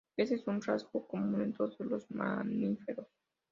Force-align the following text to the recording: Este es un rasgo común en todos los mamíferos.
Este 0.17 0.33
es 0.33 0.47
un 0.47 0.59
rasgo 0.63 1.05
común 1.07 1.43
en 1.43 1.53
todos 1.53 1.79
los 1.81 2.09
mamíferos. 2.09 3.05